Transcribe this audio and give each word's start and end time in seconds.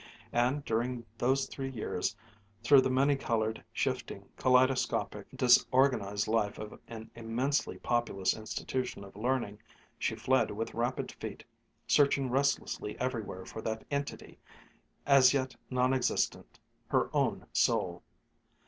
and 0.33 0.65
during 0.65 1.05
those 1.19 1.45
three 1.45 1.69
years, 1.69 2.15
through 2.63 2.81
the 2.81 2.89
many 2.89 3.15
colored, 3.15 3.63
shifting, 3.71 4.27
kaleidoscopic, 4.35 5.27
disorganized 5.35 6.27
life 6.27 6.57
of 6.57 6.79
an 6.87 7.11
immensely 7.13 7.77
populous 7.77 8.35
institution 8.35 9.03
of 9.03 9.15
learning, 9.15 9.59
she 9.99 10.15
fled 10.15 10.49
with 10.49 10.73
rapid 10.73 11.11
feet, 11.11 11.43
searching 11.85 12.31
restlessly 12.31 12.99
everywhere 12.99 13.45
for 13.45 13.61
that 13.61 13.85
entity, 13.91 14.39
as 15.05 15.35
yet 15.35 15.55
non 15.69 15.93
existent, 15.93 16.59
her 16.87 17.07
own 17.15 17.45
soul. 17.53 18.01